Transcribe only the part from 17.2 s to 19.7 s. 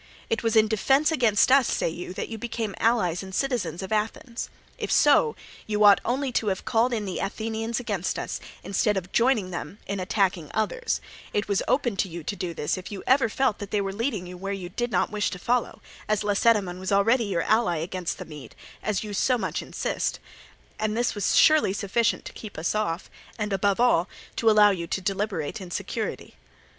your ally against the Mede, as you so much